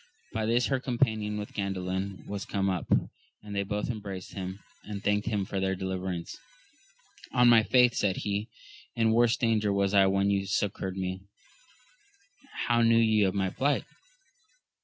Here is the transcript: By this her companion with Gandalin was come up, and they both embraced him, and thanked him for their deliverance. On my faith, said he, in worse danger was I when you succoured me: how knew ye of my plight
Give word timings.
By 0.33 0.47
this 0.47 0.65
her 0.65 0.79
companion 0.79 1.37
with 1.37 1.53
Gandalin 1.53 2.25
was 2.25 2.43
come 2.43 2.71
up, 2.71 2.87
and 3.43 3.55
they 3.55 3.61
both 3.61 3.87
embraced 3.91 4.33
him, 4.33 4.57
and 4.83 5.03
thanked 5.03 5.27
him 5.27 5.45
for 5.45 5.59
their 5.59 5.75
deliverance. 5.75 6.35
On 7.33 7.47
my 7.47 7.61
faith, 7.61 7.93
said 7.93 8.17
he, 8.17 8.49
in 8.95 9.11
worse 9.11 9.37
danger 9.37 9.71
was 9.71 9.93
I 9.93 10.07
when 10.07 10.31
you 10.31 10.47
succoured 10.47 10.97
me: 10.97 11.21
how 12.65 12.81
knew 12.81 12.97
ye 12.97 13.21
of 13.21 13.35
my 13.35 13.51
plight 13.51 13.83